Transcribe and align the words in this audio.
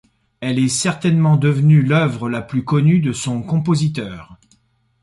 Elle 0.39 0.57
est 0.57 0.67
certainement 0.67 1.37
devenue 1.37 1.83
l'œuvre 1.83 2.27
la 2.27 2.41
plus 2.41 2.63
connue 2.65 3.01
de 3.01 3.11
son 3.13 3.43
compositeur. 3.43 4.39